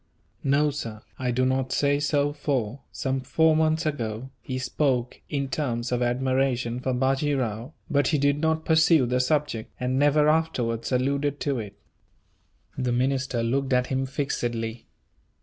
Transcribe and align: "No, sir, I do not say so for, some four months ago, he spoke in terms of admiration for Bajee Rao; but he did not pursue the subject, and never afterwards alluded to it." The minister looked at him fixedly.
"No, 0.43 0.71
sir, 0.71 1.03
I 1.19 1.29
do 1.29 1.45
not 1.45 1.71
say 1.71 1.99
so 1.99 2.33
for, 2.33 2.79
some 2.91 3.19
four 3.19 3.55
months 3.55 3.85
ago, 3.85 4.31
he 4.41 4.57
spoke 4.57 5.21
in 5.29 5.47
terms 5.47 5.91
of 5.91 6.01
admiration 6.01 6.79
for 6.79 6.91
Bajee 6.91 7.35
Rao; 7.35 7.73
but 7.87 8.07
he 8.07 8.17
did 8.17 8.39
not 8.39 8.65
pursue 8.65 9.05
the 9.05 9.19
subject, 9.19 9.71
and 9.79 9.99
never 9.99 10.27
afterwards 10.27 10.91
alluded 10.91 11.39
to 11.41 11.59
it." 11.59 11.75
The 12.75 12.91
minister 12.91 13.43
looked 13.43 13.73
at 13.73 13.85
him 13.93 14.07
fixedly. 14.07 14.87